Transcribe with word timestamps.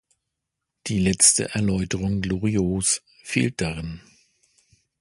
Die 0.87 0.97
letzte 0.97 1.49
Erläuterung 1.53 2.23
Loriots 2.23 3.03
fehlt 3.21 3.61
darin. 3.61 4.01